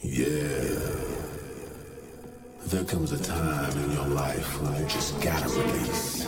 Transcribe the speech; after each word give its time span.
Yeah. 0.00 0.28
There 2.66 2.84
comes 2.84 3.10
a 3.10 3.18
time 3.18 3.76
in 3.82 3.90
your 3.90 4.06
life 4.06 4.62
when 4.62 4.80
you 4.80 4.86
just 4.86 5.20
gotta 5.20 5.48
release. 5.48 6.24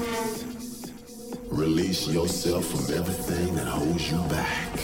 Release 1.50 2.08
yourself 2.08 2.66
from 2.66 2.96
everything 2.96 3.54
that 3.54 3.68
holds 3.68 4.10
you 4.10 4.18
back. 4.28 4.76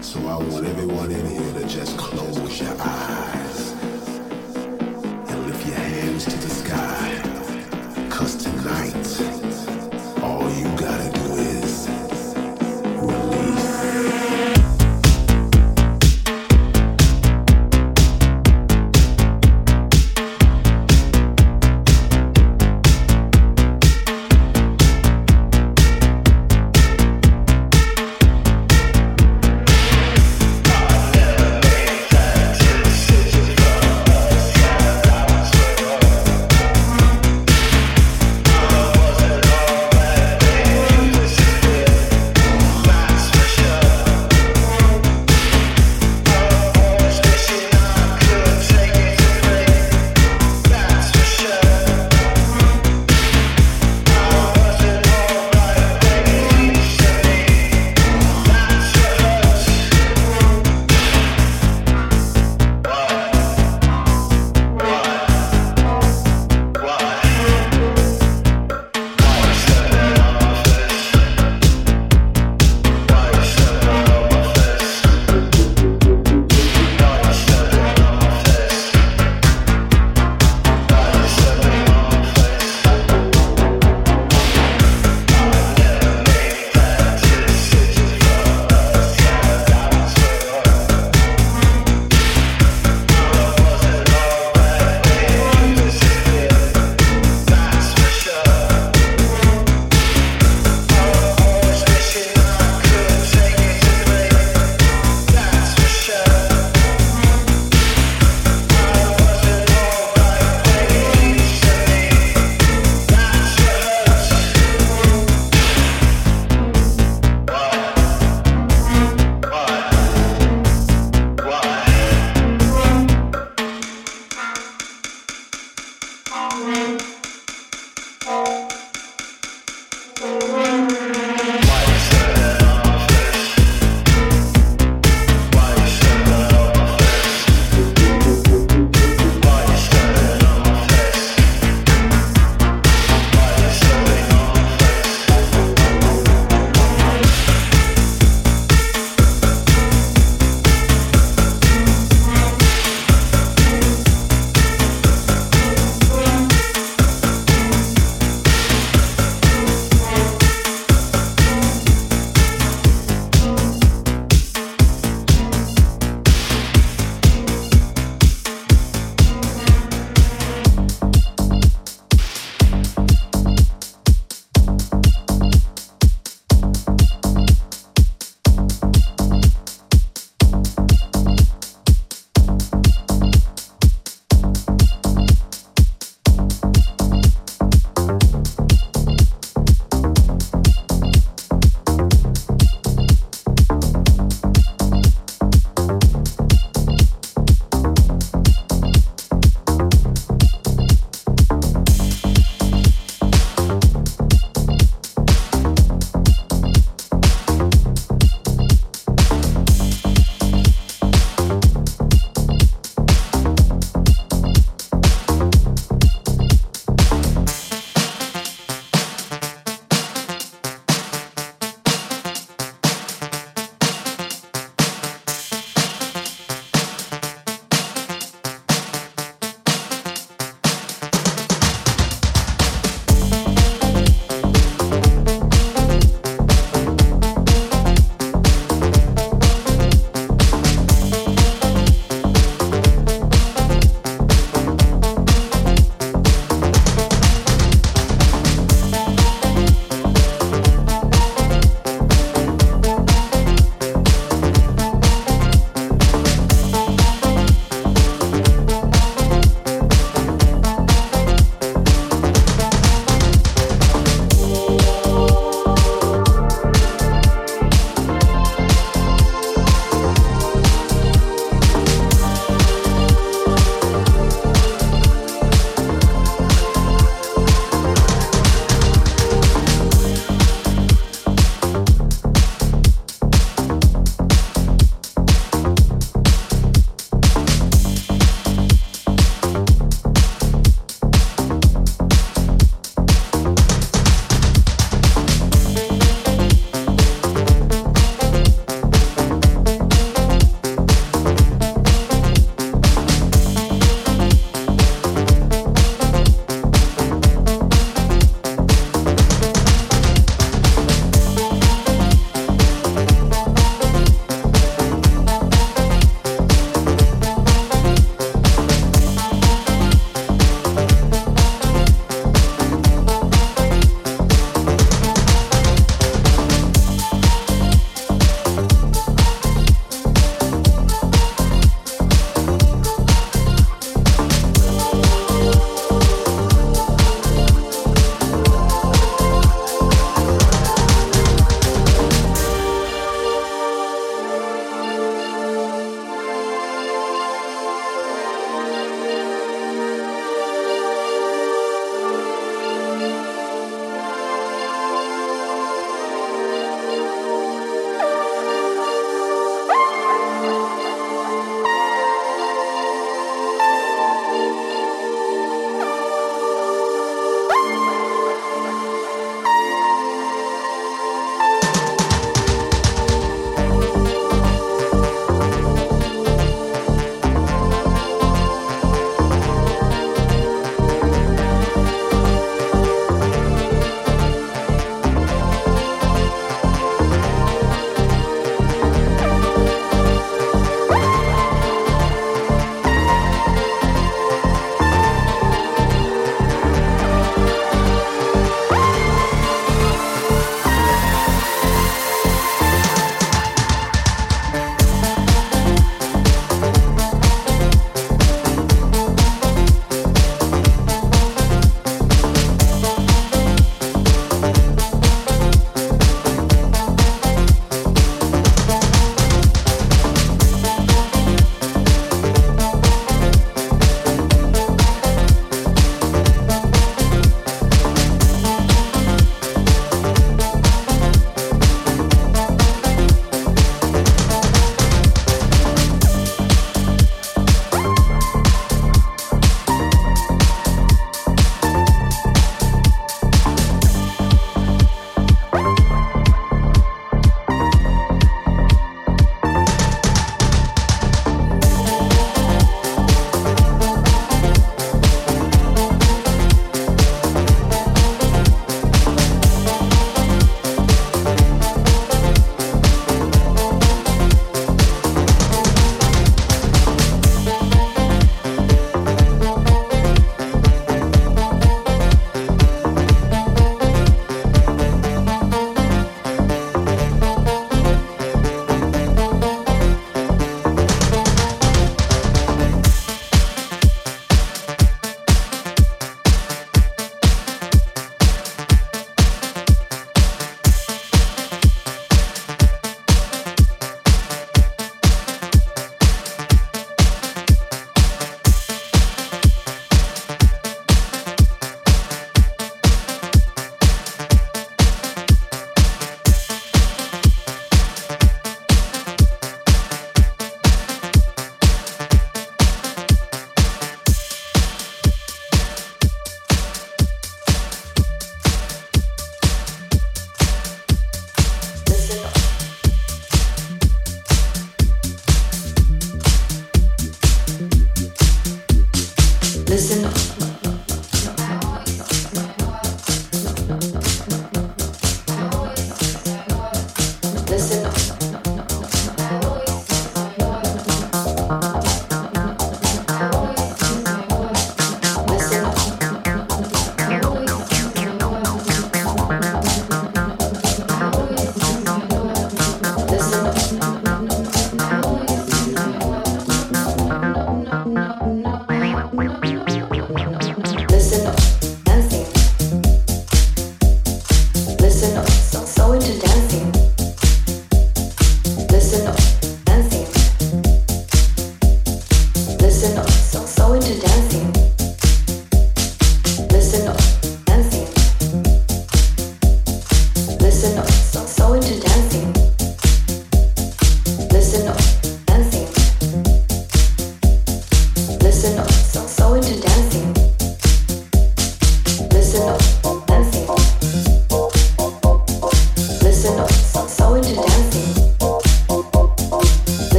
So 0.00 0.20
I 0.20 0.36
want 0.36 0.66
everyone 0.66 1.10
in 1.10 1.26
here 1.26 1.52
to 1.54 1.66
just 1.66 1.96
close 1.98 2.60
your 2.60 2.76
eyes 2.78 3.70
and 5.28 5.46
lift 5.46 5.66
your 5.66 5.74
hands 5.74 6.24
to 6.26 6.36
the 6.36 6.48
sky. 6.48 8.08
Cause 8.08 8.36
tonight, 8.36 9.51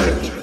church. 0.00 0.39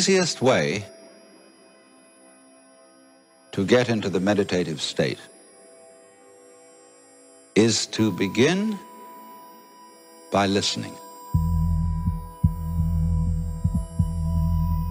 Easiest 0.00 0.40
way 0.40 0.82
to 3.52 3.66
get 3.66 3.90
into 3.90 4.08
the 4.08 4.18
meditative 4.18 4.80
state 4.80 5.18
is 7.54 7.86
to 7.86 8.10
begin 8.10 8.78
by 10.32 10.46
listening. 10.46 10.94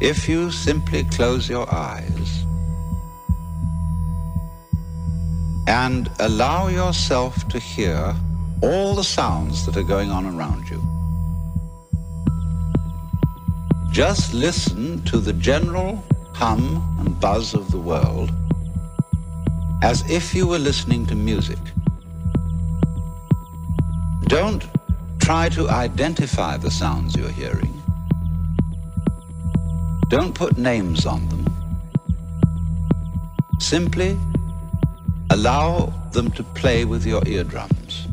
If 0.01 0.29
you 0.29 0.49
simply 0.49 1.03
close 1.03 1.49
your 1.49 1.69
eyes 1.73 2.45
and 5.67 6.09
allow 6.19 6.69
yourself 6.69 7.47
to 7.49 7.59
hear 7.59 8.15
all 8.61 8.95
the 8.95 9.03
sounds 9.03 9.65
that 9.65 9.75
are 9.75 9.83
going 9.83 10.09
on 10.09 10.25
around 10.25 10.69
you, 10.69 10.81
just 13.91 14.33
listen 14.33 15.03
to 15.03 15.17
the 15.17 15.33
general 15.33 16.01
hum 16.33 16.95
and 16.99 17.19
buzz 17.19 17.53
of 17.53 17.69
the 17.69 17.77
world 17.77 18.31
as 19.81 20.09
if 20.09 20.33
you 20.33 20.47
were 20.47 20.59
listening 20.59 21.05
to 21.07 21.15
music. 21.15 21.59
Don't 24.27 24.65
try 25.19 25.49
to 25.49 25.69
identify 25.69 26.55
the 26.55 26.71
sounds 26.71 27.17
you're 27.17 27.29
hearing. 27.29 27.78
Don't 30.09 30.33
put 30.33 30.57
names 30.57 31.05
on 31.05 31.29
them. 31.29 31.45
Simply 33.59 34.17
allow 35.29 35.93
them 36.13 36.31
to 36.31 36.43
play 36.43 36.83
with 36.83 37.05
your 37.05 37.21
eardrums 37.27 38.07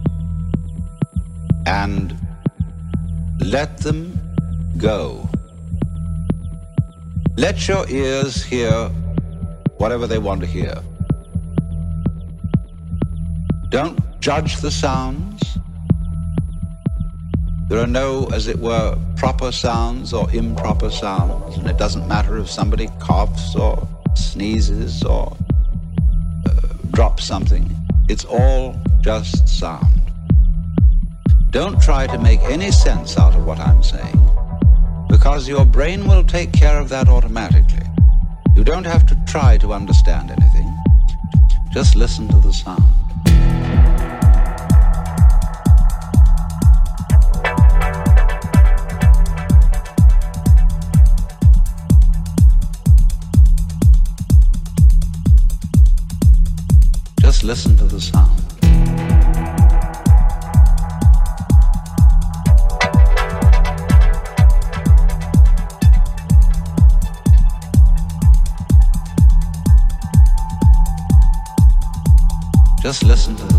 and 1.64 2.14
let 3.40 3.78
them 3.78 4.20
go. 4.76 5.26
Let 7.38 7.66
your 7.66 7.88
ears 7.88 8.44
hear 8.44 8.88
whatever 9.78 10.06
they 10.06 10.18
want 10.18 10.42
to 10.42 10.46
hear. 10.46 10.74
Don't 13.70 13.98
judge 14.20 14.58
the 14.58 14.70
sounds. 14.70 15.55
There 17.68 17.80
are 17.80 17.86
no, 17.86 18.26
as 18.32 18.46
it 18.46 18.58
were, 18.60 18.96
proper 19.16 19.50
sounds 19.50 20.12
or 20.12 20.30
improper 20.30 20.90
sounds, 20.90 21.56
and 21.56 21.66
it 21.66 21.78
doesn't 21.78 22.06
matter 22.06 22.38
if 22.38 22.48
somebody 22.48 22.88
coughs 23.00 23.56
or 23.56 23.88
sneezes 24.14 25.02
or 25.02 25.36
uh, 26.48 26.52
drops 26.92 27.24
something. 27.24 27.68
It's 28.08 28.24
all 28.24 28.80
just 29.00 29.48
sound. 29.48 30.00
Don't 31.50 31.80
try 31.82 32.06
to 32.06 32.18
make 32.18 32.40
any 32.42 32.70
sense 32.70 33.18
out 33.18 33.34
of 33.34 33.44
what 33.44 33.58
I'm 33.58 33.82
saying 33.82 34.20
because 35.08 35.48
your 35.48 35.64
brain 35.64 36.06
will 36.06 36.22
take 36.22 36.52
care 36.52 36.78
of 36.78 36.88
that 36.90 37.08
automatically. 37.08 37.86
You 38.54 38.62
don't 38.62 38.84
have 38.84 39.06
to 39.06 39.16
try 39.26 39.58
to 39.58 39.72
understand 39.72 40.30
anything. 40.30 40.72
Just 41.72 41.96
listen 41.96 42.28
to 42.28 42.38
the 42.38 42.52
sound. 42.52 43.05
Just 57.36 57.44
listen 57.44 57.76
to 57.76 57.84
the 57.84 58.00
sound. 58.00 58.30
Just 72.80 73.02
listen 73.02 73.36
to 73.36 73.55